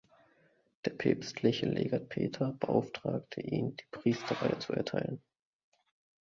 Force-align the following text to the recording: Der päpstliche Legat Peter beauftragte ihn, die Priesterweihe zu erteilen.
Der 0.83 0.93
päpstliche 0.95 1.67
Legat 1.67 2.09
Peter 2.09 2.53
beauftragte 2.59 3.39
ihn, 3.41 3.75
die 3.77 3.85
Priesterweihe 3.91 4.57
zu 4.57 4.73
erteilen. 4.73 5.21